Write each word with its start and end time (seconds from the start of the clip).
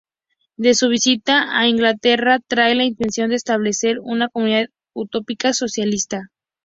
De 0.57 0.73
su 0.73 0.89
visita 0.89 1.55
a 1.59 1.67
Inglaterra 1.67 2.39
trae 2.39 2.73
la 2.73 2.85
intención 2.85 3.29
de 3.29 3.35
establecer 3.35 3.99
una 4.01 4.29
comunidad 4.29 4.65
utópica 4.95 5.53
socialista. 5.53 6.29